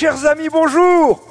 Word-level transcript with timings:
Chers 0.00 0.24
amis, 0.24 0.48
bonjour 0.48 1.29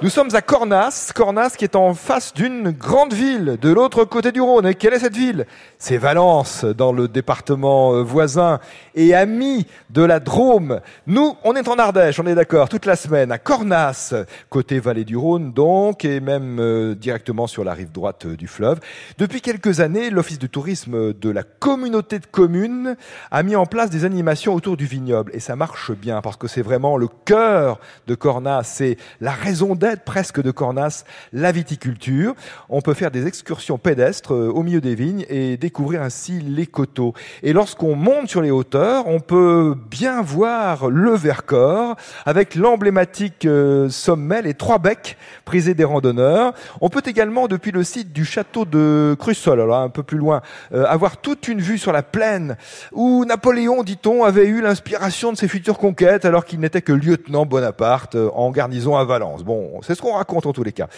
nous 0.00 0.10
sommes 0.10 0.32
à 0.34 0.42
Cornas, 0.42 1.10
Cornas 1.12 1.56
qui 1.58 1.64
est 1.64 1.74
en 1.74 1.92
face 1.92 2.32
d'une 2.32 2.70
grande 2.70 3.12
ville 3.12 3.58
de 3.60 3.72
l'autre 3.72 4.04
côté 4.04 4.30
du 4.30 4.40
Rhône. 4.40 4.64
Et 4.66 4.74
quelle 4.74 4.94
est 4.94 5.00
cette 5.00 5.16
ville? 5.16 5.44
C'est 5.76 5.96
Valence, 5.96 6.64
dans 6.64 6.92
le 6.92 7.08
département 7.08 7.94
euh, 7.94 8.02
voisin 8.02 8.60
et 8.94 9.12
ami 9.12 9.66
de 9.90 10.02
la 10.02 10.20
Drôme. 10.20 10.80
Nous, 11.08 11.36
on 11.42 11.54
est 11.56 11.66
en 11.66 11.78
Ardèche, 11.80 12.20
on 12.20 12.26
est 12.26 12.36
d'accord, 12.36 12.68
toute 12.68 12.86
la 12.86 12.94
semaine, 12.94 13.32
à 13.32 13.38
Cornas, 13.38 14.14
côté 14.50 14.78
vallée 14.78 15.04
du 15.04 15.16
Rhône 15.16 15.52
donc, 15.52 16.04
et 16.04 16.20
même 16.20 16.60
euh, 16.60 16.94
directement 16.94 17.48
sur 17.48 17.64
la 17.64 17.74
rive 17.74 17.90
droite 17.90 18.26
euh, 18.26 18.36
du 18.36 18.46
fleuve. 18.46 18.78
Depuis 19.18 19.40
quelques 19.40 19.80
années, 19.80 20.10
l'Office 20.10 20.38
du 20.38 20.48
tourisme 20.48 21.12
de 21.12 21.30
la 21.30 21.42
communauté 21.42 22.20
de 22.20 22.26
communes 22.26 22.96
a 23.32 23.42
mis 23.42 23.56
en 23.56 23.66
place 23.66 23.90
des 23.90 24.04
animations 24.04 24.54
autour 24.54 24.76
du 24.76 24.86
vignoble. 24.86 25.32
Et 25.34 25.40
ça 25.40 25.56
marche 25.56 25.90
bien, 25.90 26.20
parce 26.20 26.36
que 26.36 26.46
c'est 26.46 26.62
vraiment 26.62 26.96
le 26.96 27.08
cœur 27.24 27.80
de 28.06 28.14
Cornas, 28.14 28.62
c'est 28.62 28.96
la 29.20 29.32
raison 29.32 29.74
d'être 29.74 29.87
presque 29.96 30.42
de 30.42 30.50
Cornas 30.50 31.04
la 31.32 31.52
viticulture. 31.52 32.34
On 32.68 32.80
peut 32.80 32.94
faire 32.94 33.10
des 33.10 33.26
excursions 33.26 33.78
pédestres 33.78 34.34
euh, 34.34 34.48
au 34.48 34.62
milieu 34.62 34.80
des 34.80 34.94
vignes 34.94 35.24
et 35.28 35.56
découvrir 35.56 36.02
ainsi 36.02 36.40
les 36.40 36.66
coteaux. 36.66 37.14
Et 37.42 37.52
lorsqu'on 37.52 37.94
monte 37.94 38.28
sur 38.28 38.42
les 38.42 38.50
hauteurs, 38.50 39.06
on 39.06 39.20
peut 39.20 39.74
bien 39.90 40.22
voir 40.22 40.90
le 40.90 41.12
Vercors 41.12 41.96
avec 42.26 42.54
l'emblématique 42.54 43.44
euh, 43.44 43.88
sommet, 43.88 44.42
les 44.42 44.54
trois 44.54 44.78
becs 44.78 45.16
prisés 45.44 45.74
des 45.74 45.84
randonneurs. 45.84 46.52
On 46.80 46.88
peut 46.88 47.02
également, 47.06 47.48
depuis 47.48 47.70
le 47.70 47.84
site 47.84 48.12
du 48.12 48.24
château 48.24 48.64
de 48.64 49.16
Crussol, 49.18 49.60
alors 49.60 49.78
un 49.78 49.88
peu 49.88 50.02
plus 50.02 50.18
loin, 50.18 50.42
euh, 50.72 50.84
avoir 50.86 51.18
toute 51.18 51.48
une 51.48 51.60
vue 51.60 51.78
sur 51.78 51.92
la 51.92 52.02
plaine 52.02 52.56
où 52.92 53.24
Napoléon, 53.24 53.82
dit-on, 53.82 54.24
avait 54.24 54.46
eu 54.46 54.60
l'inspiration 54.60 55.32
de 55.32 55.36
ses 55.36 55.48
futures 55.48 55.78
conquêtes 55.78 56.24
alors 56.24 56.44
qu'il 56.44 56.60
n'était 56.60 56.82
que 56.82 56.92
lieutenant 56.92 57.46
Bonaparte 57.46 58.16
en 58.34 58.50
garnison 58.50 58.96
à 58.96 59.04
Valence. 59.04 59.44
Bon, 59.44 59.77
c'est 59.82 59.94
ce 59.94 60.02
qu'on 60.02 60.14
raconte 60.14 60.46
en 60.46 60.52
tous 60.52 60.64
les 60.64 60.72
cas. 60.72 60.88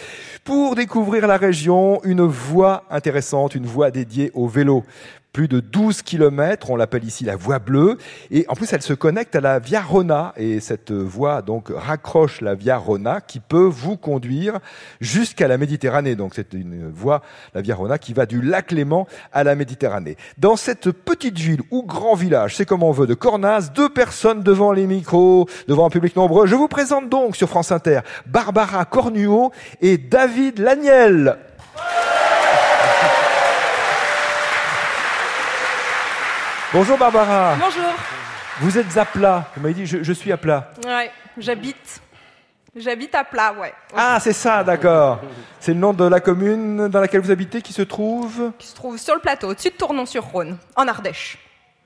Pour 0.43 0.75
découvrir 0.75 1.27
la 1.27 1.37
région, 1.37 2.01
une 2.03 2.21
voie 2.21 2.85
intéressante, 2.89 3.55
une 3.55 3.65
voie 3.65 3.91
dédiée 3.91 4.31
au 4.33 4.47
vélo 4.47 4.83
plus 5.33 5.47
de 5.47 5.59
12 5.61 6.01
kilomètres, 6.01 6.69
on 6.69 6.75
l'appelle 6.75 7.05
ici 7.05 7.23
la 7.23 7.35
voie 7.35 7.59
bleue, 7.59 7.97
et 8.31 8.45
en 8.49 8.53
plus 8.53 8.71
elle 8.73 8.81
se 8.81 8.93
connecte 8.93 9.35
à 9.35 9.41
la 9.41 9.59
Via 9.59 9.81
Rona, 9.81 10.33
et 10.35 10.59
cette 10.59 10.91
voie 10.91 11.41
donc 11.41 11.69
raccroche 11.73 12.41
la 12.41 12.53
Via 12.53 12.77
Rona 12.77 13.21
qui 13.21 13.39
peut 13.39 13.63
vous 13.63 13.95
conduire 13.95 14.59
jusqu'à 14.99 15.47
la 15.47 15.57
Méditerranée. 15.57 16.15
Donc 16.15 16.33
c'est 16.35 16.53
une 16.53 16.89
voie, 16.89 17.21
la 17.53 17.61
Via 17.61 17.75
Rona, 17.75 17.97
qui 17.97 18.13
va 18.13 18.25
du 18.25 18.41
lac 18.41 18.71
Léman 18.71 19.07
à 19.31 19.43
la 19.43 19.55
Méditerranée. 19.55 20.17
Dans 20.37 20.57
cette 20.57 20.91
petite 20.91 21.37
ville 21.37 21.61
ou 21.71 21.83
grand 21.83 22.15
village, 22.15 22.55
c'est 22.55 22.65
comme 22.65 22.83
on 22.83 22.91
veut, 22.91 23.07
de 23.07 23.13
Cornas, 23.13 23.69
deux 23.73 23.89
personnes 23.89 24.43
devant 24.43 24.73
les 24.73 24.85
micros, 24.85 25.47
devant 25.67 25.85
un 25.85 25.89
public 25.89 26.15
nombreux. 26.15 26.45
Je 26.45 26.55
vous 26.55 26.67
présente 26.67 27.09
donc 27.09 27.35
sur 27.35 27.47
France 27.47 27.71
Inter 27.71 28.01
Barbara 28.25 28.83
Cornuot 28.85 29.51
et 29.81 29.97
David 29.97 30.59
Laniel. 30.59 31.37
Bonjour 36.73 36.97
Barbara. 36.97 37.57
Bonjour. 37.59 37.91
Vous 38.61 38.77
êtes 38.77 38.95
à 38.95 39.03
plat. 39.03 39.45
Vous 39.53 39.61
m'avez 39.61 39.73
dit 39.73 39.85
je, 39.85 40.13
suis 40.13 40.31
à 40.31 40.37
plat. 40.37 40.71
Ouais, 40.85 41.11
j'habite. 41.37 42.01
J'habite 42.73 43.13
à 43.13 43.25
plat, 43.25 43.53
ouais. 43.59 43.73
Ah, 43.93 44.17
c'est 44.21 44.31
ça, 44.31 44.63
d'accord. 44.63 45.19
C'est 45.59 45.73
le 45.73 45.79
nom 45.81 45.91
de 45.91 46.05
la 46.05 46.21
commune 46.21 46.87
dans 46.87 47.01
laquelle 47.01 47.19
vous 47.19 47.31
habitez 47.31 47.61
qui 47.61 47.73
se 47.73 47.81
trouve 47.81 48.53
Qui 48.57 48.67
se 48.67 48.75
trouve 48.75 48.97
sur 48.97 49.15
le 49.15 49.19
plateau, 49.19 49.49
au-dessus 49.49 49.71
de 49.71 49.75
Tournon-sur-Rhône, 49.75 50.57
en 50.77 50.87
Ardèche. 50.87 51.37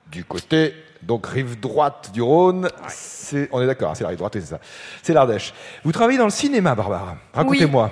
Du 0.06 0.24
côté, 0.24 0.72
donc 1.02 1.26
rive 1.26 1.58
droite 1.58 2.10
du 2.14 2.22
Rhône, 2.22 2.68
c'est, 2.86 3.48
on 3.50 3.60
est 3.60 3.66
d'accord, 3.66 3.96
c'est 3.96 4.04
la 4.04 4.10
rive 4.10 4.18
droite, 4.18 4.34
c'est 4.34 4.42
ça. 4.42 4.60
C'est 5.02 5.12
l'Ardèche. 5.12 5.52
Vous 5.82 5.90
travaillez 5.90 6.18
dans 6.18 6.26
le 6.26 6.30
cinéma, 6.30 6.76
Barbara. 6.76 7.16
Racontez-moi. 7.34 7.90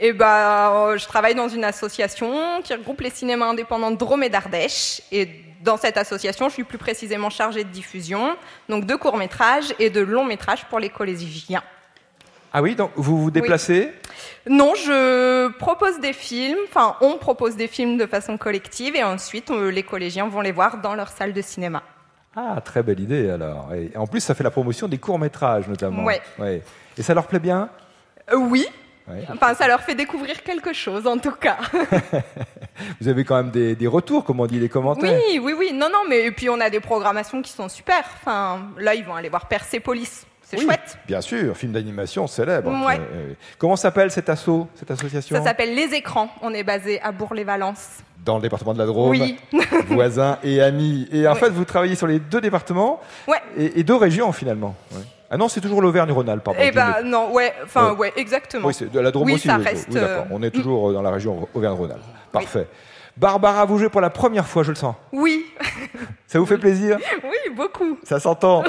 Et 0.00 0.08
eh 0.08 0.12
ben, 0.12 0.96
je 0.96 1.06
travaille 1.06 1.36
dans 1.36 1.48
une 1.48 1.62
association 1.62 2.60
qui 2.64 2.74
regroupe 2.74 3.00
les 3.02 3.10
cinémas 3.10 3.46
indépendants 3.46 3.92
de 3.92 3.96
Drôme 3.96 4.24
et 4.24 4.28
d'Ardèche. 4.28 5.00
Et 5.12 5.28
dans 5.62 5.76
cette 5.76 5.96
association, 5.96 6.48
je 6.48 6.54
suis 6.54 6.64
plus 6.64 6.78
précisément 6.78 7.30
chargée 7.30 7.64
de 7.64 7.70
diffusion, 7.70 8.36
donc 8.68 8.84
de 8.84 8.94
courts-métrages 8.94 9.74
et 9.78 9.90
de 9.90 10.00
longs-métrages 10.00 10.64
pour 10.66 10.78
les 10.78 10.88
collégiens. 10.88 11.62
Ah 12.52 12.60
oui, 12.60 12.74
donc 12.74 12.90
vous 12.96 13.22
vous 13.22 13.30
déplacez? 13.30 13.92
Non, 14.46 14.74
je 14.74 15.48
propose 15.56 16.00
des 16.00 16.12
films, 16.12 16.58
enfin 16.68 16.96
on 17.00 17.16
propose 17.16 17.56
des 17.56 17.68
films 17.68 17.96
de 17.96 18.06
façon 18.06 18.36
collective 18.36 18.94
et 18.94 19.02
ensuite 19.02 19.50
euh, 19.50 19.70
les 19.70 19.82
collégiens 19.82 20.28
vont 20.28 20.42
les 20.42 20.52
voir 20.52 20.78
dans 20.82 20.94
leur 20.94 21.08
salle 21.08 21.32
de 21.32 21.40
cinéma. 21.40 21.82
Ah, 22.36 22.60
très 22.64 22.82
belle 22.82 23.00
idée 23.00 23.30
alors. 23.30 23.72
Et 23.74 23.96
en 23.96 24.06
plus, 24.06 24.20
ça 24.20 24.34
fait 24.34 24.44
la 24.44 24.50
promotion 24.50 24.88
des 24.88 24.98
courts-métrages 24.98 25.68
notamment. 25.68 26.04
Oui. 26.04 26.14
Ouais. 26.38 26.62
Et 26.98 27.02
ça 27.02 27.14
leur 27.14 27.26
plaît 27.26 27.38
bien? 27.38 27.70
Euh, 28.32 28.36
Oui, 28.36 28.66
Enfin, 29.32 29.54
ça 29.54 29.66
leur 29.66 29.80
fait 29.80 29.94
découvrir 29.94 30.42
quelque 30.42 30.72
chose, 30.72 31.06
en 31.06 31.18
tout 31.18 31.32
cas. 31.32 31.58
Vous 33.00 33.08
avez 33.08 33.24
quand 33.24 33.36
même 33.36 33.50
des, 33.50 33.86
retours, 33.86 34.24
comme 34.24 34.40
on 34.40 34.46
dit, 34.46 34.58
des 34.58 34.68
commentaires. 34.68 35.18
Oui, 35.28 35.38
oui, 35.38 35.54
oui. 35.56 35.72
Non, 35.72 35.88
non, 35.90 36.02
mais 36.08 36.30
puis 36.30 36.48
on 36.48 36.60
a 36.60 36.70
des 36.70 36.80
programmations 36.80 37.42
qui 37.42 37.52
sont 37.52 37.68
super. 37.68 38.04
Enfin, 38.20 38.68
là, 38.78 38.94
ils 38.94 39.04
vont 39.04 39.14
aller 39.14 39.28
voir 39.28 39.46
Persepolis. 39.48 40.26
C'est 40.52 40.62
chouette. 40.62 40.98
Bien 41.06 41.20
sûr, 41.20 41.56
film 41.56 41.72
d'animation 41.72 42.26
célèbre. 42.26 42.70
Ouais. 42.86 43.00
Comment 43.58 43.76
s'appelle 43.76 44.10
cet 44.10 44.28
asso, 44.28 44.66
cette 44.74 44.90
association? 44.90 45.36
Ça 45.36 45.42
s'appelle 45.42 45.74
Les 45.74 45.94
Écrans. 45.94 46.28
On 46.42 46.52
est 46.52 46.62
basé 46.62 47.00
à 47.00 47.10
Bourg-les-Valences. 47.10 48.00
Dans 48.24 48.36
le 48.36 48.42
département 48.42 48.74
de 48.74 48.78
la 48.78 48.86
Drôme, 48.86 49.10
oui. 49.10 49.36
voisins 49.88 50.38
et 50.44 50.60
amis. 50.60 51.08
Et 51.10 51.26
en 51.26 51.34
fait, 51.34 51.48
vous 51.48 51.64
travaillez 51.64 51.96
sur 51.96 52.06
les 52.06 52.18
deux 52.20 52.40
départements 52.40 53.00
ouais. 53.26 53.40
et, 53.56 53.82
deux 53.82 53.96
régions 53.96 54.30
finalement. 54.32 54.76
Ah 55.28 55.38
non, 55.38 55.48
c'est 55.48 55.62
toujours 55.62 55.80
l'Auvergne-Rhône-Alpes, 55.80 56.44
pardon. 56.44 56.60
Eh 56.62 56.70
ben 56.70 56.96
non, 57.02 57.32
ouais, 57.32 57.54
enfin 57.64 57.94
ouais. 57.94 58.12
exactement. 58.16 58.68
Oui, 58.68 58.74
c'est 58.74 58.92
de 58.92 59.00
la 59.00 59.10
Drôme 59.10 59.26
oui, 59.26 59.34
aussi. 59.34 59.48
Ça 59.48 59.56
reste, 59.56 59.88
oui, 59.88 59.94
d'accord. 59.94 60.26
On 60.30 60.42
est 60.42 60.50
toujours 60.50 60.90
euh, 60.90 60.92
dans 60.92 61.00
la 61.00 61.10
région 61.10 61.48
Auvergne-Rhône-Alpes. 61.54 62.02
Parfait. 62.30 62.68
Barbara, 63.16 63.64
vous 63.66 63.78
jouez 63.78 63.88
pour 63.88 64.00
la 64.00 64.10
première 64.10 64.46
fois, 64.46 64.62
je 64.62 64.70
le 64.70 64.74
sens. 64.76 64.94
Oui. 65.12 65.44
Ça 66.26 66.38
vous 66.38 66.46
fait 66.46 66.56
plaisir? 66.56 66.98
Oui, 67.22 67.54
beaucoup. 67.54 67.98
Ça 68.04 68.18
s'entend. 68.18 68.64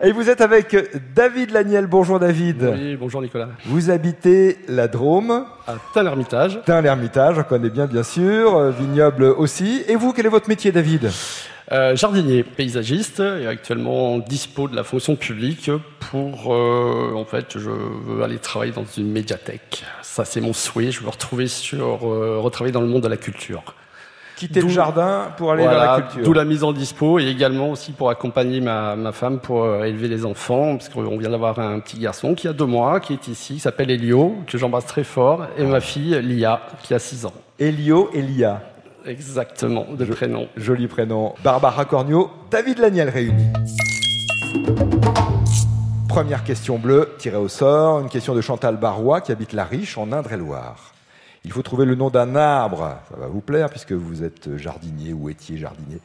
Et 0.00 0.12
vous 0.12 0.30
êtes 0.30 0.40
avec 0.40 0.76
David 1.14 1.50
Laniel. 1.50 1.88
Bonjour 1.88 2.20
David. 2.20 2.62
Oui, 2.62 2.96
bonjour 2.96 3.20
Nicolas. 3.20 3.48
Vous 3.66 3.90
habitez 3.90 4.58
la 4.68 4.86
Drôme. 4.86 5.46
À 5.66 5.74
Tain-l'Hermitage. 5.94 6.60
Tain-l'Hermitage, 6.64 7.38
on 7.38 7.42
connaît 7.42 7.70
bien, 7.70 7.86
bien 7.86 8.04
sûr. 8.04 8.56
Euh, 8.56 8.70
vignoble 8.70 9.24
aussi. 9.24 9.82
Et 9.88 9.96
vous, 9.96 10.12
quel 10.12 10.26
est 10.26 10.30
votre 10.30 10.48
métier, 10.48 10.70
David? 10.70 11.10
Euh, 11.72 11.96
jardinier, 11.96 12.42
paysagiste, 12.42 13.20
et 13.20 13.46
actuellement 13.46 14.18
dispo 14.18 14.68
de 14.68 14.76
la 14.76 14.84
fonction 14.84 15.16
publique 15.16 15.70
pour, 16.00 16.54
euh, 16.54 17.14
en 17.14 17.24
fait, 17.24 17.58
je 17.58 17.70
veux 17.70 18.22
aller 18.22 18.38
travailler 18.38 18.72
dans 18.72 18.84
une 18.84 19.10
médiathèque. 19.10 19.84
Ça, 20.02 20.24
c'est 20.24 20.40
mon 20.40 20.52
souhait. 20.52 20.90
Je 20.90 21.00
veux 21.00 21.08
retrouver 21.08 21.46
sur, 21.46 22.06
euh, 22.06 22.38
retravailler 22.38 22.72
dans 22.72 22.82
le 22.82 22.88
monde 22.88 23.02
de 23.02 23.08
la 23.08 23.16
culture. 23.16 23.62
Quitter 24.36 24.60
le 24.60 24.68
jardin 24.68 25.28
pour 25.36 25.52
aller 25.52 25.64
dans 25.64 25.70
la 25.70 26.00
culture. 26.00 26.24
D'où 26.24 26.32
la 26.32 26.44
mise 26.44 26.64
en 26.64 26.72
dispo 26.72 27.18
et 27.18 27.26
également 27.26 27.70
aussi 27.70 27.92
pour 27.92 28.10
accompagner 28.10 28.60
ma, 28.60 28.96
ma 28.96 29.12
femme 29.12 29.38
pour 29.38 29.84
élever 29.84 30.08
les 30.08 30.26
enfants, 30.26 30.76
parce 30.76 30.88
qu'on 30.88 31.16
vient 31.16 31.30
d'avoir 31.30 31.58
un 31.58 31.78
petit 31.80 31.98
garçon 31.98 32.34
qui 32.34 32.48
a 32.48 32.52
deux 32.52 32.66
mois, 32.66 32.98
qui 32.98 33.12
est 33.12 33.28
ici, 33.28 33.54
qui 33.54 33.60
s'appelle 33.60 33.90
Elio, 33.90 34.36
que 34.46 34.58
j'embrasse 34.58 34.86
très 34.86 35.04
fort, 35.04 35.46
et 35.56 35.64
ma 35.64 35.80
fille 35.80 36.20
Lia, 36.22 36.60
qui 36.82 36.92
a 36.92 36.98
six 36.98 37.24
ans. 37.24 37.34
Elio 37.58 38.10
et 38.12 38.22
Lia. 38.22 38.62
Exactement, 39.04 39.86
de 39.92 40.04
prénom. 40.04 40.48
Joli 40.56 40.86
prénom. 40.86 41.34
Barbara 41.42 41.84
Cornio, 41.84 42.30
David 42.50 42.78
Laniel 42.78 43.08
réunis. 43.08 43.52
Première 46.08 46.44
question 46.44 46.78
bleue, 46.78 47.14
tirée 47.18 47.36
au 47.36 47.48
sort, 47.48 48.00
une 48.00 48.08
question 48.08 48.34
de 48.34 48.40
Chantal 48.40 48.76
Barrois 48.76 49.20
qui 49.20 49.32
habite 49.32 49.52
La 49.54 49.64
Riche 49.64 49.98
en 49.98 50.12
Indre-et-Loire. 50.12 50.92
Il 51.44 51.50
faut 51.50 51.62
trouver 51.62 51.84
le 51.84 51.96
nom 51.96 52.10
d'un 52.10 52.36
arbre, 52.36 52.96
ça 53.10 53.16
va 53.18 53.26
vous 53.26 53.40
plaire 53.40 53.70
puisque 53.70 53.92
vous 53.92 54.22
êtes 54.22 54.56
jardinier 54.56 55.12
ou 55.12 55.28
étiez 55.28 55.56
jardinier. 55.56 55.98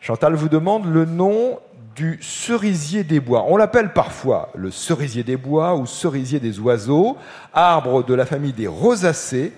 Chantal 0.00 0.34
vous 0.34 0.48
demande 0.48 0.86
le 0.86 1.04
nom 1.04 1.58
du 1.96 2.18
cerisier 2.22 3.04
des 3.04 3.20
bois. 3.20 3.46
On 3.48 3.56
l'appelle 3.56 3.92
parfois 3.92 4.50
le 4.54 4.70
cerisier 4.70 5.24
des 5.24 5.36
bois 5.36 5.74
ou 5.74 5.86
cerisier 5.86 6.38
des 6.38 6.60
oiseaux, 6.60 7.16
arbre 7.52 8.04
de 8.04 8.14
la 8.14 8.26
famille 8.26 8.52
des 8.52 8.68
rosacées 8.68 9.52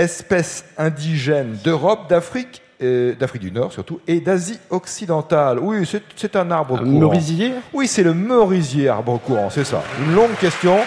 espèce 0.00 0.64
indigène 0.78 1.56
d'Europe, 1.62 2.08
d'Afrique, 2.08 2.62
d'Afrique 2.80 3.42
du 3.42 3.52
Nord 3.52 3.72
surtout, 3.72 4.00
et 4.06 4.20
d'Asie 4.20 4.58
occidentale. 4.70 5.58
Oui, 5.58 5.86
c'est 6.16 6.36
un 6.36 6.50
arbre 6.50 6.76
un 6.76 6.78
courant. 6.78 7.10
Merisier 7.10 7.52
Oui, 7.74 7.86
c'est 7.86 8.02
le 8.02 8.14
merisier, 8.14 8.88
arbre 8.88 9.18
courant, 9.18 9.50
c'est 9.50 9.64
ça. 9.64 9.82
Une 10.02 10.14
longue 10.14 10.34
question 10.40 10.78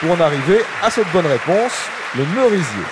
pour 0.00 0.10
en 0.10 0.20
arriver 0.20 0.58
à 0.82 0.90
cette 0.90 1.10
bonne 1.12 1.26
réponse, 1.26 1.72
le 2.16 2.24
merisier. 2.34 2.84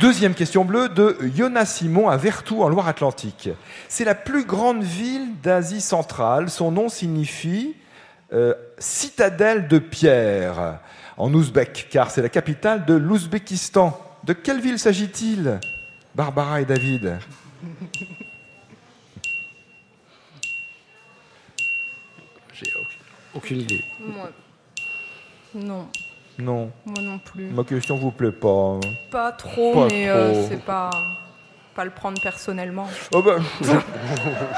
Deuxième 0.00 0.34
question 0.34 0.64
bleue 0.64 0.88
de 0.88 1.16
Jonas 1.36 1.66
Simon 1.66 2.08
à 2.08 2.16
Vertou 2.16 2.62
en 2.62 2.68
Loire-Atlantique. 2.68 3.50
C'est 3.88 4.04
la 4.04 4.14
plus 4.14 4.44
grande 4.44 4.82
ville 4.82 5.40
d'Asie 5.42 5.80
centrale. 5.80 6.50
Son 6.50 6.70
nom 6.70 6.88
signifie 6.88 7.74
euh, 8.32 8.54
citadelle 8.78 9.66
de 9.66 9.78
pierre 9.78 10.78
en 11.18 11.34
ouzbek, 11.34 11.88
car 11.90 12.10
c'est 12.10 12.22
la 12.22 12.28
capitale 12.28 12.84
de 12.86 12.94
l'Ouzbékistan. 12.94 13.98
De 14.24 14.32
quelle 14.32 14.60
ville 14.60 14.78
s'agit-il? 14.78 15.58
Barbara 16.14 16.60
et 16.60 16.66
J'ai 22.52 22.72
aucune, 23.34 23.60
idée. 23.60 23.84
Moi. 24.00 24.30
Non, 25.54 25.86
Non. 26.38 26.70
moi 26.84 27.02
non 27.02 27.18
plus. 27.18 27.50
Ma 27.50 27.64
question 27.64 27.96
vous 27.96 28.10
plaît 28.10 28.32
pas. 28.32 28.48
hein. 28.76 28.80
Pas 29.10 29.32
trop, 29.32 29.74
Pas 29.74 29.88
mais 29.90 30.08
euh, 30.08 30.48
c'est 30.48 30.62
pas 30.62 30.90
pas 31.74 31.84
le 31.84 31.92
prendre 31.92 32.20
personnellement. 32.20 32.88
Oh 33.14 33.22
ben, 33.22 33.40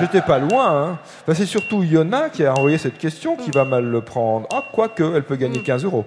j'étais 0.00 0.22
pas 0.22 0.38
loin. 0.38 0.70
Hein. 0.92 0.98
Enfin, 1.22 1.34
c'est 1.34 1.44
surtout 1.44 1.82
Yona 1.82 2.30
qui 2.30 2.46
a 2.46 2.54
envoyé 2.54 2.78
cette 2.78 2.96
question 2.96 3.36
qui 3.36 3.50
va 3.50 3.66
mal 3.66 3.84
le 3.84 4.00
prendre. 4.00 4.48
Ah, 4.50 4.64
quoique, 4.72 5.02
elle 5.14 5.24
peut 5.24 5.36
gagner 5.36 5.62
15 5.62 5.84
euros. 5.84 6.06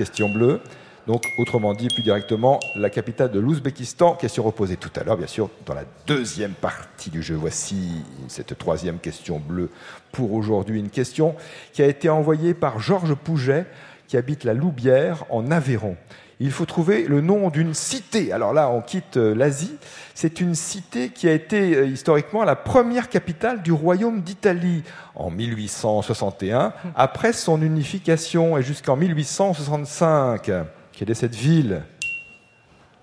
Question 0.00 0.30
bleue. 0.30 0.62
Donc, 1.06 1.26
autrement 1.36 1.74
dit, 1.74 1.88
plus 1.88 2.02
directement, 2.02 2.58
la 2.74 2.88
capitale 2.88 3.30
de 3.30 3.38
l'Ouzbékistan. 3.38 4.14
Question 4.14 4.42
reposée 4.42 4.78
tout 4.78 4.88
à 4.96 5.04
l'heure, 5.04 5.18
bien 5.18 5.26
sûr, 5.26 5.50
dans 5.66 5.74
la 5.74 5.84
deuxième 6.06 6.52
partie 6.52 7.10
du 7.10 7.22
jeu. 7.22 7.34
Voici 7.34 8.02
cette 8.26 8.56
troisième 8.56 8.98
question 8.98 9.38
bleue 9.38 9.68
pour 10.10 10.32
aujourd'hui. 10.32 10.80
Une 10.80 10.88
question 10.88 11.34
qui 11.74 11.82
a 11.82 11.86
été 11.86 12.08
envoyée 12.08 12.54
par 12.54 12.80
Georges 12.80 13.14
Pouget, 13.14 13.66
qui 14.08 14.16
habite 14.16 14.44
la 14.44 14.54
Loubière, 14.54 15.26
en 15.28 15.50
Aveyron. 15.50 15.98
Il 16.42 16.50
faut 16.50 16.64
trouver 16.64 17.04
le 17.04 17.20
nom 17.20 17.50
d'une 17.50 17.74
cité. 17.74 18.32
Alors 18.32 18.54
là, 18.54 18.70
on 18.70 18.80
quitte 18.80 19.18
euh, 19.18 19.34
l'Asie. 19.34 19.76
C'est 20.14 20.40
une 20.40 20.54
cité 20.54 21.10
qui 21.10 21.28
a 21.28 21.32
été 21.32 21.76
euh, 21.76 21.84
historiquement 21.86 22.44
la 22.44 22.56
première 22.56 23.10
capitale 23.10 23.60
du 23.60 23.72
royaume 23.72 24.22
d'Italie 24.22 24.82
en 25.14 25.30
1861, 25.30 26.72
après 26.96 27.34
son 27.34 27.60
unification 27.60 28.56
et 28.56 28.62
jusqu'en 28.62 28.96
1865. 28.96 30.50
Quelle 30.92 31.10
est 31.10 31.14
cette 31.14 31.34
ville? 31.34 31.82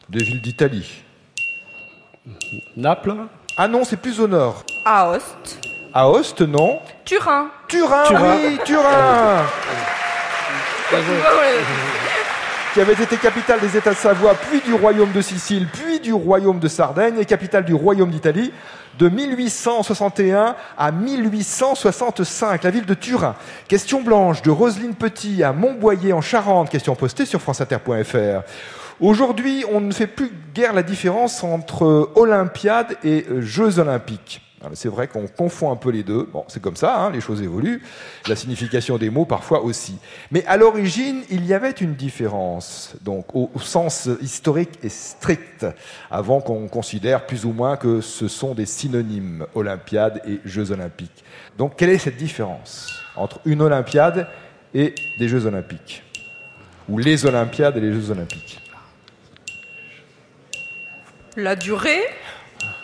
Des 0.09 0.23
villes 0.23 0.41
d'Italie. 0.41 1.03
Naples 2.75 3.13
Ah 3.55 3.67
non, 3.67 3.83
c'est 3.83 3.97
plus 3.97 4.19
au 4.19 4.27
nord. 4.27 4.63
Aoste, 4.83 5.59
Aoste, 5.93 6.41
non. 6.41 6.79
Turin. 7.05 7.51
Turin, 7.67 8.03
Turin. 8.05 8.37
oui, 8.37 8.59
Turin 8.65 9.45
qui 12.77 12.81
avait 12.81 13.03
été 13.03 13.17
capitale 13.17 13.59
des 13.59 13.75
États 13.75 13.93
de 13.93 13.97
Savoie, 13.97 14.35
puis 14.35 14.61
du 14.61 14.71
royaume 14.71 15.11
de 15.11 15.19
Sicile, 15.19 15.67
puis 15.67 15.99
du 15.99 16.13
royaume 16.13 16.59
de 16.59 16.67
Sardaigne, 16.67 17.17
et 17.19 17.25
capitale 17.25 17.65
du 17.65 17.73
royaume 17.73 18.11
d'Italie, 18.11 18.53
de 18.99 19.09
1861 19.09 20.55
à 20.77 20.91
1865, 20.91 22.61
la 22.61 22.69
ville 22.69 22.85
de 22.85 22.93
Turin. 22.93 23.35
Question 23.67 24.03
blanche 24.03 24.43
de 24.43 24.51
Roselyne 24.51 24.93
Petit 24.93 25.41
à 25.41 25.53
Montboyer 25.53 26.13
en 26.13 26.21
Charente, 26.21 26.69
question 26.69 26.93
postée 26.93 27.25
sur 27.25 27.41
franceinter.fr. 27.41 28.43
Aujourd'hui, 28.99 29.65
on 29.73 29.81
ne 29.81 29.91
fait 29.91 30.05
plus 30.05 30.31
guère 30.53 30.73
la 30.73 30.83
différence 30.83 31.43
entre 31.43 32.11
Olympiade 32.13 32.95
et 33.03 33.25
Jeux 33.39 33.79
olympiques. 33.79 34.46
C'est 34.73 34.89
vrai 34.89 35.07
qu'on 35.07 35.27
confond 35.27 35.71
un 35.71 35.75
peu 35.75 35.91
les 35.91 36.01
deux. 36.03 36.27
Bon, 36.33 36.43
c'est 36.47 36.61
comme 36.61 36.75
ça, 36.75 36.99
hein, 36.99 37.11
les 37.11 37.21
choses 37.21 37.43
évoluent. 37.43 37.83
La 38.27 38.35
signification 38.35 38.97
des 38.97 39.11
mots 39.11 39.25
parfois 39.25 39.61
aussi. 39.61 39.97
Mais 40.31 40.43
à 40.45 40.57
l'origine, 40.57 41.21
il 41.29 41.45
y 41.45 41.53
avait 41.53 41.71
une 41.71 41.93
différence, 41.93 42.95
donc 43.01 43.35
au, 43.35 43.51
au 43.53 43.59
sens 43.59 44.09
historique 44.19 44.79
et 44.81 44.89
strict, 44.89 45.67
avant 46.09 46.41
qu'on 46.41 46.67
considère 46.67 47.27
plus 47.27 47.45
ou 47.45 47.51
moins 47.51 47.77
que 47.77 48.01
ce 48.01 48.27
sont 48.27 48.55
des 48.55 48.65
synonymes, 48.65 49.45
Olympiade 49.53 50.21
et 50.27 50.39
Jeux 50.43 50.71
olympiques. 50.71 51.23
Donc, 51.57 51.75
quelle 51.75 51.91
est 51.91 51.99
cette 51.99 52.17
différence 52.17 52.87
entre 53.15 53.39
une 53.45 53.61
Olympiade 53.61 54.27
et 54.73 54.95
des 55.19 55.27
Jeux 55.27 55.45
olympiques? 55.45 56.03
Ou 56.89 56.97
les 56.97 57.25
Olympiades 57.25 57.77
et 57.77 57.81
les 57.81 57.93
Jeux 57.93 58.09
olympiques? 58.09 58.59
La 61.35 61.55
durée, 61.55 62.01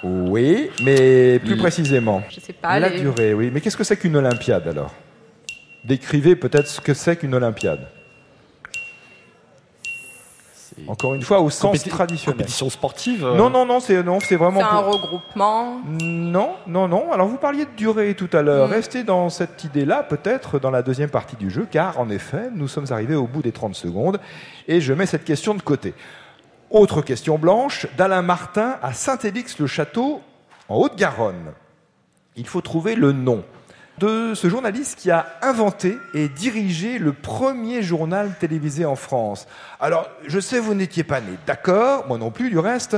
Oui, 0.03 0.69
mais 0.83 1.39
plus 1.39 1.55
précisément. 1.57 2.21
je 2.29 2.39
sais 2.39 2.53
pas. 2.53 2.79
La 2.79 2.89
les- 2.89 2.99
durée, 2.99 3.33
oui. 3.33 3.49
Mais 3.53 3.61
qu'est-ce 3.61 3.77
que 3.77 3.83
c'est 3.83 3.97
qu'une 3.97 4.15
Olympiade 4.17 4.67
alors? 4.67 4.93
Décrivez 5.85 6.35
peut-être 6.35 6.67
ce 6.67 6.81
que 6.81 6.93
c'est 6.93 7.15
qu'une 7.15 7.33
Olympiade. 7.35 7.87
C'est 10.53 10.89
Encore 10.89 11.13
une 11.13 11.21
fois, 11.21 11.39
au 11.41 11.49
sens 11.49 11.75
compéti- 11.77 11.89
traditionnel. 11.89 12.37
Compétition 12.37 12.69
sportive 12.69 13.25
euh, 13.25 13.35
Non, 13.35 13.49
non, 13.49 13.65
non, 13.65 13.79
c'est 13.79 14.01
non, 14.01 14.19
c'est 14.19 14.35
vraiment. 14.37 14.59
C'est 14.59 14.65
un 14.65 14.81
pour- 14.81 14.93
regroupement. 14.93 15.81
Non, 15.85 16.53
non, 16.67 16.87
non. 16.87 17.11
Alors 17.11 17.27
vous 17.27 17.37
parliez 17.37 17.65
de 17.65 17.71
durée 17.77 18.15
tout 18.15 18.29
à 18.33 18.41
l'heure. 18.41 18.67
Mm. 18.67 18.71
Restez 18.71 19.03
dans 19.03 19.29
cette 19.29 19.63
idée-là, 19.63 20.03
peut-être 20.03 20.59
dans 20.59 20.71
la 20.71 20.81
deuxième 20.81 21.09
partie 21.09 21.35
du 21.35 21.49
jeu, 21.51 21.67
car 21.69 21.99
en 21.99 22.09
effet, 22.09 22.49
nous 22.55 22.67
sommes 22.67 22.87
arrivés 22.89 23.15
au 23.15 23.27
bout 23.27 23.41
des 23.41 23.51
30 23.51 23.75
secondes 23.75 24.19
et 24.67 24.81
je 24.81 24.93
mets 24.93 25.05
cette 25.05 25.25
question 25.25 25.53
de 25.53 25.61
côté. 25.61 25.93
Autre 26.73 27.03
question 27.03 27.37
blanche 27.37 27.85
d'Alain 27.97 28.23
Martin 28.23 28.79
à 28.81 28.93
Saint-Élix-le-Château, 28.93 30.23
en 30.67 30.77
Haute-Garonne. 30.77 31.53
Il 32.35 32.47
faut 32.47 32.61
trouver 32.61 32.95
le 32.95 33.11
nom 33.11 33.45
de 33.99 34.33
ce 34.33 34.49
journaliste 34.49 34.97
qui 34.97 35.11
a 35.11 35.27
inventé 35.43 35.99
et 36.15 36.29
dirigé 36.29 36.97
le 36.97 37.13
premier 37.13 37.83
journal 37.83 38.31
télévisé 38.39 38.85
en 38.85 38.95
France. 38.95 39.47
Alors, 39.79 40.09
je 40.25 40.39
sais, 40.39 40.57
vous 40.57 40.73
n'étiez 40.73 41.03
pas 41.03 41.21
né, 41.21 41.37
d'accord, 41.45 42.07
moi 42.07 42.17
non 42.17 42.31
plus 42.31 42.49
du 42.49 42.57
reste, 42.57 42.97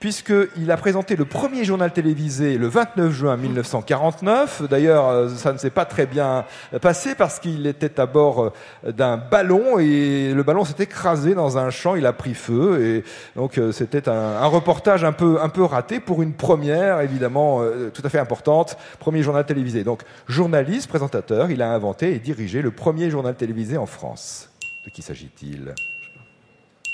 puisqu'il 0.00 0.70
a 0.70 0.76
présenté 0.76 1.16
le 1.16 1.24
premier 1.24 1.64
journal 1.64 1.92
télévisé 1.92 2.58
le 2.58 2.68
29 2.68 3.12
juin 3.12 3.36
1949. 3.36 4.62
D'ailleurs, 4.68 5.08
euh, 5.08 5.28
ça 5.28 5.52
ne 5.52 5.58
s'est 5.58 5.70
pas 5.70 5.84
très 5.84 6.06
bien 6.06 6.44
passé 6.80 7.14
parce 7.14 7.38
qu'il 7.38 7.66
était 7.66 8.00
à 8.00 8.06
bord 8.06 8.52
euh, 8.86 8.92
d'un 8.92 9.16
ballon 9.16 9.78
et 9.78 10.32
le 10.34 10.42
ballon 10.42 10.64
s'est 10.64 10.82
écrasé 10.82 11.34
dans 11.34 11.58
un 11.58 11.70
champ, 11.70 11.94
il 11.94 12.06
a 12.06 12.12
pris 12.12 12.34
feu 12.34 12.82
et 12.82 13.04
donc 13.34 13.58
euh, 13.58 13.72
c'était 13.72 14.08
un, 14.08 14.46
reportage 14.46 15.04
un 15.04 15.12
peu, 15.12 15.40
un 15.40 15.48
peu 15.48 15.64
raté 15.64 16.00
pour 16.00 16.22
une 16.22 16.34
première, 16.34 17.00
évidemment, 17.00 17.62
tout 17.92 18.02
à 18.04 18.08
fait 18.08 18.18
importante, 18.18 18.76
premier 18.98 19.22
journal 19.22 19.44
télévisé. 19.44 19.84
Donc, 19.84 20.02
journaliste, 20.28 20.88
présentateur, 20.88 21.50
il 21.50 21.62
a 21.62 21.70
inventé 21.70 22.14
et 22.14 22.18
dirigé 22.18 22.62
le 22.62 22.70
premier 22.70 23.10
journal 23.10 23.34
télévisé 23.34 23.76
en 23.76 23.86
France. 23.86 24.50
De 24.84 24.90
qui 24.90 25.02
s'agit-il? 25.02 25.74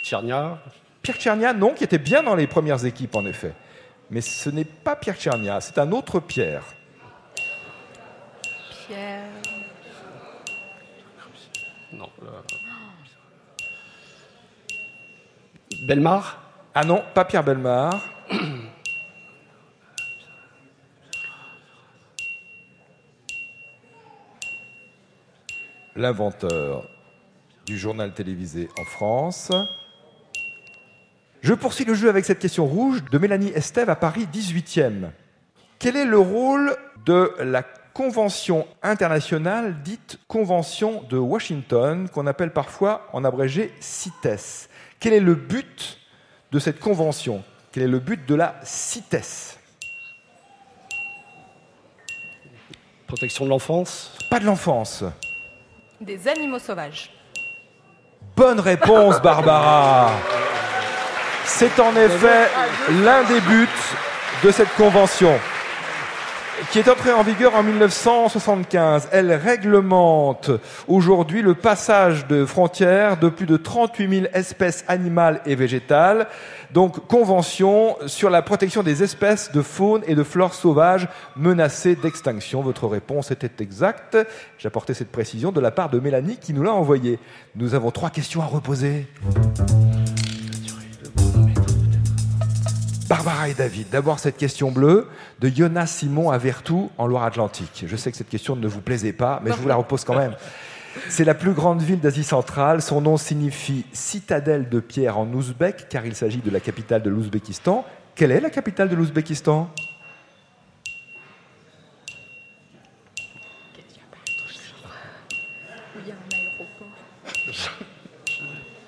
Tchernia? 0.02 0.58
Pierre 1.02 1.16
Tchernia, 1.16 1.52
non, 1.52 1.74
qui 1.74 1.82
était 1.82 1.98
bien 1.98 2.22
dans 2.22 2.36
les 2.36 2.46
premières 2.46 2.84
équipes, 2.84 3.16
en 3.16 3.26
effet. 3.26 3.52
Mais 4.10 4.20
ce 4.20 4.50
n'est 4.50 4.64
pas 4.64 4.94
Pierre 4.94 5.16
Tchernia, 5.16 5.60
c'est 5.60 5.78
un 5.78 5.90
autre 5.90 6.20
Pierre. 6.20 6.62
Pierre. 8.86 9.24
Non. 11.92 12.08
euh, 12.22 12.40
Belmar? 15.86 16.40
Ah 16.74 16.84
non, 16.84 17.02
pas 17.14 17.24
Pierre 17.24 17.42
Belmar. 17.42 18.00
L'inventeur 25.96 26.88
du 27.66 27.76
journal 27.76 28.14
télévisé 28.14 28.68
en 28.78 28.84
France. 28.84 29.50
Je 31.42 31.54
poursuis 31.54 31.84
le 31.84 31.94
jeu 31.94 32.08
avec 32.08 32.24
cette 32.24 32.38
question 32.38 32.66
rouge 32.66 33.02
de 33.10 33.18
Mélanie 33.18 33.50
Estève 33.50 33.90
à 33.90 33.96
Paris 33.96 34.28
18e. 34.32 35.10
Quel 35.80 35.96
est 35.96 36.04
le 36.04 36.18
rôle 36.18 36.76
de 37.04 37.34
la 37.40 37.64
convention 37.64 38.64
internationale 38.80 39.82
dite 39.82 40.20
Convention 40.28 41.02
de 41.10 41.18
Washington, 41.18 42.08
qu'on 42.08 42.28
appelle 42.28 42.52
parfois 42.52 43.08
en 43.12 43.24
abrégé 43.24 43.74
CITES 43.80 44.68
Quel 45.00 45.14
est 45.14 45.20
le 45.20 45.34
but 45.34 45.98
de 46.52 46.60
cette 46.60 46.78
convention? 46.78 47.42
Quel 47.72 47.82
est 47.82 47.88
le 47.88 47.98
but 47.98 48.24
de 48.24 48.36
la 48.36 48.54
CITES 48.62 49.58
Protection 53.08 53.46
de 53.46 53.50
l'enfance? 53.50 54.16
Pas 54.30 54.38
de 54.38 54.44
l'enfance. 54.44 55.02
Des 56.00 56.28
animaux 56.28 56.60
sauvages. 56.60 57.10
Bonne 58.36 58.60
réponse, 58.60 59.20
Barbara. 59.20 60.12
C'est 61.44 61.78
en 61.80 61.94
effet 61.96 62.48
l'un 63.04 63.22
des 63.24 63.40
buts 63.40 63.68
de 64.44 64.50
cette 64.50 64.74
convention 64.76 65.32
qui 66.70 66.78
est 66.78 66.88
entrée 66.88 67.12
en 67.12 67.22
vigueur 67.22 67.54
en 67.54 67.62
1975. 67.62 69.08
Elle 69.10 69.32
réglemente 69.32 70.50
aujourd'hui 70.86 71.42
le 71.42 71.54
passage 71.54 72.26
de 72.26 72.44
frontières 72.44 73.18
de 73.18 73.28
plus 73.28 73.46
de 73.46 73.56
38 73.56 74.08
000 74.08 74.26
espèces 74.32 74.84
animales 74.88 75.40
et 75.46 75.54
végétales. 75.54 76.28
Donc, 76.72 77.06
convention 77.06 77.96
sur 78.06 78.30
la 78.30 78.42
protection 78.42 78.82
des 78.82 79.02
espèces 79.02 79.52
de 79.52 79.60
faune 79.60 80.02
et 80.06 80.14
de 80.14 80.22
flore 80.22 80.54
sauvages 80.54 81.08
menacées 81.36 81.96
d'extinction. 81.96 82.62
Votre 82.62 82.86
réponse 82.86 83.30
était 83.30 83.62
exacte. 83.62 84.16
J'apportais 84.58 84.94
cette 84.94 85.12
précision 85.12 85.52
de 85.52 85.60
la 85.60 85.70
part 85.70 85.90
de 85.90 85.98
Mélanie 85.98 86.38
qui 86.38 86.54
nous 86.54 86.62
l'a 86.62 86.72
envoyée. 86.72 87.18
Nous 87.56 87.74
avons 87.74 87.90
trois 87.90 88.10
questions 88.10 88.40
à 88.40 88.46
reposer. 88.46 89.06
Et 93.48 93.54
David, 93.54 93.88
d'abord 93.90 94.20
cette 94.20 94.36
question 94.36 94.70
bleue 94.70 95.08
de 95.40 95.48
Yona 95.48 95.86
Simon 95.86 96.30
à 96.30 96.38
Vertou 96.38 96.90
en 96.96 97.06
Loire-Atlantique. 97.06 97.84
Je 97.86 97.96
sais 97.96 98.10
que 98.12 98.16
cette 98.16 98.28
question 98.28 98.54
ne 98.54 98.68
vous 98.68 98.80
plaisait 98.80 99.12
pas, 99.12 99.40
mais 99.42 99.50
je 99.50 99.56
vous 99.56 99.66
la 99.66 99.74
repose 99.74 100.04
quand 100.04 100.16
même. 100.16 100.36
C'est 101.08 101.24
la 101.24 101.34
plus 101.34 101.52
grande 101.52 101.82
ville 101.82 101.98
d'Asie 101.98 102.22
centrale. 102.22 102.82
Son 102.82 103.00
nom 103.00 103.16
signifie 103.16 103.84
citadelle 103.92 104.68
de 104.68 104.78
pierre 104.78 105.18
en 105.18 105.26
ouzbek, 105.26 105.88
car 105.88 106.06
il 106.06 106.14
s'agit 106.14 106.38
de 106.38 106.50
la 106.50 106.60
capitale 106.60 107.02
de 107.02 107.10
l'Ouzbékistan. 107.10 107.84
Quelle 108.14 108.30
est 108.30 108.40
la 108.40 108.50
capitale 108.50 108.88
de 108.88 108.94
l'Ouzbékistan? 108.94 109.70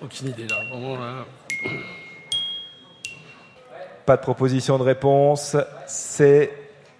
Aucune 0.00 0.28
idée 0.28 0.46
là. 0.46 0.56
Là. 0.70 1.24
Pas 4.06 4.16
de 4.16 4.22
proposition 4.22 4.78
de 4.78 4.82
réponse. 4.82 5.56
C'est 5.86 6.50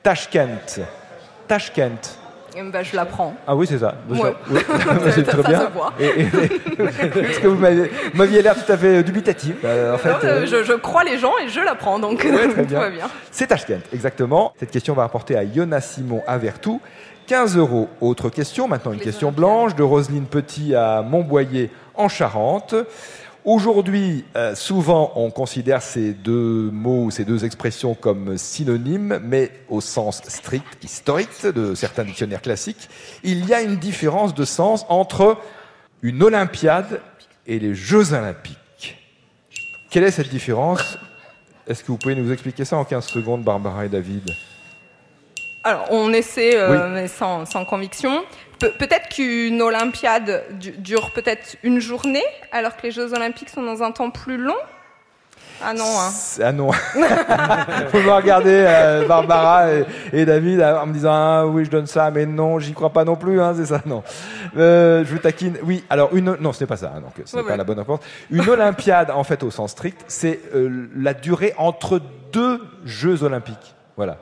Tashkent. 0.02 0.80
Tashkent. 1.48 2.18
Eh 2.56 2.62
ben, 2.62 2.84
je 2.84 2.94
la 2.94 3.04
prends. 3.04 3.34
Ah 3.48 3.56
oui, 3.56 3.66
c'est 3.66 3.78
ça. 3.78 3.96
Ouais. 4.08 4.32
Oui. 4.48 4.60
c'est 5.12 5.26
Ça- 5.26 5.32
très 5.32 5.42
bien. 5.42 5.68
Et- 5.98 6.04
et- 6.20 6.24
parce 6.78 7.38
que 7.38 7.48
vous 7.48 7.60
m'aviez 8.14 8.42
l'air 8.42 8.54
tout 8.54 8.70
à 8.72 8.76
fait 8.76 9.02
dubitatif. 9.02 9.56
euh, 9.64 9.94
en 9.94 9.98
fait, 9.98 10.10
Non, 10.10 10.18
euh, 10.22 10.42
euh, 10.42 10.46
je, 10.46 10.62
je 10.62 10.72
crois 10.74 11.02
les 11.02 11.18
gens 11.18 11.32
et 11.44 11.48
je 11.48 11.60
la 11.60 11.74
prends, 11.74 11.98
donc 11.98 12.18
très 12.20 12.48
tout 12.54 12.62
bien. 12.64 12.78
va 12.78 12.90
bien. 12.90 13.06
C'est 13.32 13.48
Tashkent, 13.48 13.80
exactement. 13.92 14.52
Cette 14.60 14.70
question 14.70 14.94
va 14.94 15.02
rapporter 15.02 15.36
à 15.36 15.42
Yona 15.42 15.80
Simon 15.80 16.22
à 16.28 16.38
Vertou 16.38 16.80
15 17.26 17.56
euros. 17.56 17.88
Autre 18.00 18.28
question, 18.30 18.68
maintenant 18.68 18.92
une 18.92 18.98
Les 19.00 19.04
question 19.04 19.32
blanche 19.32 19.74
de 19.74 19.82
Roselyne 19.82 20.26
Petit 20.26 20.76
à 20.76 21.02
Montboyer 21.02 21.70
en 21.96 22.08
Charente. 22.08 22.76
Aujourd'hui, 23.44 24.24
euh, 24.36 24.54
souvent, 24.54 25.12
on 25.16 25.30
considère 25.30 25.82
ces 25.82 26.14
deux 26.14 26.70
mots, 26.72 27.10
ces 27.10 27.26
deux 27.26 27.44
expressions 27.44 27.94
comme 27.94 28.38
synonymes, 28.38 29.20
mais 29.22 29.50
au 29.68 29.82
sens 29.82 30.22
strict, 30.28 30.82
historique 30.82 31.44
de 31.44 31.74
certains 31.74 32.04
dictionnaires 32.04 32.40
classiques, 32.40 32.88
il 33.22 33.44
y 33.44 33.52
a 33.52 33.60
une 33.60 33.76
différence 33.76 34.34
de 34.34 34.46
sens 34.46 34.86
entre 34.88 35.36
une 36.00 36.22
Olympiade 36.22 37.02
et 37.46 37.58
les 37.58 37.74
Jeux 37.74 38.14
Olympiques. 38.14 38.96
Quelle 39.90 40.04
est 40.04 40.10
cette 40.10 40.30
différence? 40.30 40.96
Est-ce 41.66 41.82
que 41.82 41.88
vous 41.88 41.98
pouvez 41.98 42.14
nous 42.14 42.32
expliquer 42.32 42.64
ça 42.64 42.78
en 42.78 42.84
15 42.84 43.04
secondes, 43.04 43.44
Barbara 43.44 43.84
et 43.84 43.90
David? 43.90 44.24
Alors, 45.64 45.86
on 45.90 46.12
essaie, 46.12 46.56
euh, 46.56 46.88
mais 46.92 47.08
sans, 47.08 47.46
sans 47.46 47.64
conviction. 47.64 48.22
Pe- 48.58 48.72
peut-être 48.78 49.08
qu'une 49.08 49.62
Olympiade 49.62 50.44
du- 50.60 50.72
dure 50.72 51.10
peut-être 51.12 51.56
une 51.62 51.80
journée, 51.80 52.22
alors 52.52 52.76
que 52.76 52.82
les 52.82 52.90
Jeux 52.90 53.12
Olympiques 53.14 53.48
sont 53.50 53.62
dans 53.62 53.82
un 53.82 53.90
temps 53.90 54.10
plus 54.10 54.36
long? 54.36 54.54
Ah 55.64 55.72
non, 55.72 55.84
hein. 55.86 56.10
Ah 56.42 56.52
non. 56.52 56.70
Vous 57.92 57.98
me 58.00 58.10
regardez, 58.10 58.64
euh, 58.68 59.06
Barbara 59.06 59.72
et, 59.72 59.84
et 60.12 60.24
David, 60.26 60.60
euh, 60.60 60.78
en 60.78 60.86
me 60.86 60.92
disant 60.92 61.12
ah 61.12 61.46
oui 61.46 61.64
je 61.64 61.70
donne 61.70 61.86
ça, 61.86 62.10
mais 62.10 62.26
non, 62.26 62.58
j'y 62.58 62.74
crois 62.74 62.90
pas 62.90 63.04
non 63.04 63.16
plus, 63.16 63.40
hein, 63.40 63.54
c'est 63.56 63.66
ça, 63.66 63.80
non. 63.86 64.02
Euh, 64.58 65.04
je 65.06 65.12
vous 65.12 65.18
taquine. 65.20 65.56
Oui, 65.62 65.82
alors 65.88 66.10
une, 66.14 66.36
non, 66.40 66.52
ce 66.52 66.60
n'est 66.62 66.66
pas 66.66 66.76
ça, 66.76 66.92
hein, 66.96 67.00
donc 67.00 67.12
ce 67.24 67.36
n'est 67.36 67.40
Ouais, 67.42 67.46
pas 67.46 67.52
ouais. 67.52 67.56
la 67.58 67.64
bonne 67.64 67.78
réponse. 67.78 68.00
Une 68.30 68.46
Olympiade, 68.48 69.10
en 69.10 69.24
fait, 69.24 69.42
au 69.42 69.50
sens 69.50 69.70
strict, 69.70 70.04
c'est 70.08 70.40
euh, 70.54 70.88
la 70.96 71.14
durée 71.14 71.54
entre 71.56 72.00
deux 72.32 72.60
Jeux 72.84 73.22
Olympiques. 73.22 73.74
Voilà. 73.96 74.18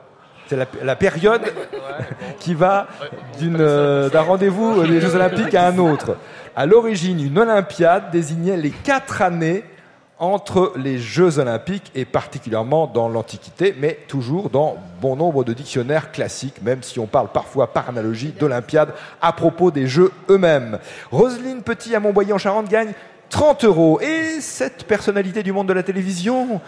C'est 0.47 0.55
la, 0.55 0.65
la 0.83 0.95
période 0.95 1.41
qui 2.39 2.53
va 2.53 2.87
euh, 3.41 4.09
d'un 4.09 4.21
rendez-vous 4.21 4.81
euh, 4.81 4.87
des 4.87 4.99
Jeux 4.99 5.15
Olympiques 5.15 5.55
à 5.55 5.67
un 5.67 5.77
autre. 5.77 6.17
À 6.55 6.65
l'origine, 6.65 7.25
une 7.25 7.39
Olympiade 7.39 8.11
désignait 8.11 8.57
les 8.57 8.69
quatre 8.69 9.21
années 9.21 9.63
entre 10.19 10.73
les 10.77 10.99
Jeux 10.99 11.39
Olympiques 11.39 11.91
et 11.95 12.05
particulièrement 12.05 12.87
dans 12.87 13.09
l'Antiquité, 13.09 13.75
mais 13.77 13.97
toujours 14.07 14.49
dans 14.49 14.77
bon 15.01 15.15
nombre 15.15 15.43
de 15.43 15.53
dictionnaires 15.53 16.11
classiques, 16.11 16.61
même 16.61 16.83
si 16.83 16.99
on 16.99 17.07
parle 17.07 17.29
parfois 17.29 17.73
par 17.73 17.89
analogie 17.89 18.33
d'Olympiade 18.39 18.93
à 19.21 19.33
propos 19.33 19.71
des 19.71 19.87
Jeux 19.87 20.11
eux-mêmes. 20.29 20.79
Roselyne 21.11 21.61
Petit 21.61 21.95
à 21.95 21.99
Montboyer 21.99 22.33
en 22.33 22.37
Charente 22.37 22.69
gagne 22.69 22.93
30 23.33 23.65
euros. 23.65 23.99
Et 23.99 24.39
cette 24.41 24.83
personnalité 24.83 25.41
du 25.41 25.51
monde 25.51 25.67
de 25.67 25.73
la 25.73 25.81
télévision, 25.81 26.61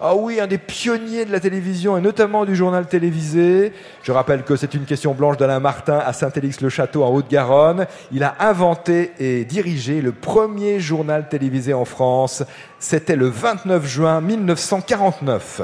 ah 0.00 0.16
oui, 0.16 0.40
un 0.40 0.46
des 0.46 0.56
pionniers 0.56 1.26
de 1.26 1.30
la 1.30 1.40
télévision 1.40 1.98
et 1.98 2.00
notamment 2.00 2.46
du 2.46 2.56
journal 2.56 2.86
télévisé. 2.86 3.74
Je 4.02 4.12
rappelle 4.12 4.42
que 4.42 4.56
c'est 4.56 4.72
une 4.72 4.86
question 4.86 5.12
blanche 5.12 5.36
d'Alain 5.36 5.60
Martin 5.60 5.98
à 5.98 6.14
Saint-Élix-le-Château 6.14 7.04
en 7.04 7.10
Haute-Garonne. 7.10 7.86
Il 8.12 8.24
a 8.24 8.34
inventé 8.40 9.12
et 9.18 9.44
dirigé 9.44 10.00
le 10.00 10.12
premier 10.12 10.80
journal 10.80 11.28
télévisé 11.28 11.74
en 11.74 11.84
France. 11.84 12.42
C'était 12.78 13.16
le 13.16 13.28
29 13.28 13.86
juin 13.86 14.22
1949. 14.22 15.60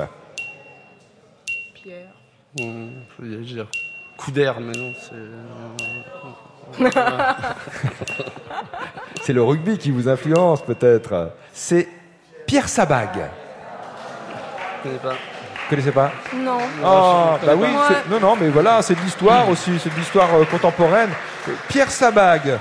Pierre. 1.82 2.08
Hum, 2.60 2.90
je 3.18 3.24
voulais 3.24 3.42
dire 3.42 3.66
coup 4.18 4.30
d'air, 4.30 4.60
mais 4.60 4.72
non, 4.72 4.92
c'est. 5.00 5.16
C'est 9.24 9.32
le 9.32 9.42
rugby 9.42 9.78
qui 9.78 9.92
vous 9.92 10.08
influence 10.08 10.62
peut-être. 10.62 11.30
C'est 11.52 11.88
Pierre 12.44 12.68
Sabag. 12.68 13.08
je 14.78 14.88
connais 14.88 14.98
pas. 14.98 15.10
Vous 15.12 15.68
connaissez 15.70 15.92
pas 15.92 16.12
Non. 16.34 16.58
Ah, 16.84 17.38
bah 17.46 17.52
oui, 17.56 17.68
non, 18.10 18.20
non, 18.20 18.36
mais 18.38 18.48
voilà, 18.48 18.82
c'est 18.82 18.94
de 18.94 19.00
l'histoire 19.00 19.48
aussi, 19.48 19.78
c'est 19.78 19.90
de 19.90 19.94
l'histoire 19.94 20.28
euh, 20.34 20.44
contemporaine. 20.44 21.10
Pierre 21.68 21.90
Sabag, 21.90 22.58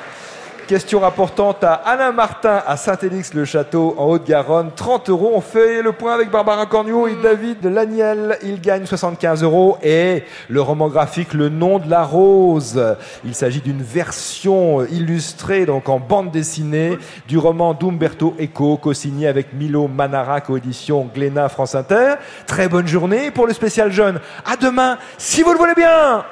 question 0.71 1.01
rapportant 1.01 1.53
à 1.63 1.73
Alain 1.73 2.13
Martin 2.13 2.63
à 2.65 2.77
Saint-Élix-le-Château 2.77 3.93
en 3.97 4.05
Haute-Garonne, 4.05 4.71
30 4.73 5.09
euros. 5.09 5.33
On 5.35 5.41
fait 5.41 5.81
le 5.81 5.91
point 5.91 6.13
avec 6.13 6.31
Barbara 6.31 6.65
Cornio 6.65 7.09
et 7.09 7.15
David 7.21 7.65
Laniel. 7.65 8.37
Il 8.41 8.61
gagne 8.61 8.85
75 8.85 9.43
euros. 9.43 9.77
Et 9.83 10.23
le 10.47 10.61
roman 10.61 10.87
graphique 10.87 11.33
Le 11.33 11.49
nom 11.49 11.77
de 11.77 11.89
la 11.89 12.05
rose. 12.05 12.81
Il 13.25 13.35
s'agit 13.35 13.59
d'une 13.59 13.81
version 13.81 14.85
illustrée, 14.85 15.65
donc 15.65 15.89
en 15.89 15.99
bande 15.99 16.31
dessinée, 16.31 16.97
du 17.27 17.37
roman 17.37 17.73
d'Umberto 17.73 18.33
Eco, 18.39 18.77
co-signé 18.77 19.27
avec 19.27 19.51
Milo 19.51 19.89
Manara, 19.89 20.39
coédition 20.39 21.09
Glénat 21.13 21.49
France 21.49 21.75
Inter. 21.75 22.13
Très 22.47 22.69
bonne 22.69 22.87
journée 22.87 23.29
pour 23.29 23.45
le 23.45 23.51
spécial 23.51 23.91
jeune. 23.91 24.21
À 24.45 24.55
demain, 24.55 24.97
si 25.17 25.43
vous 25.43 25.51
le 25.51 25.57
voulez 25.57 25.75
bien. 25.75 26.23